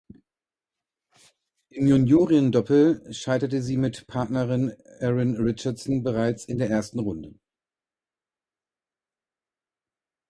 [1.69, 7.35] Im Juniorinnendoppel scheiterte sie mit Partnerin Erin Richardson bereits in der ersten Runde.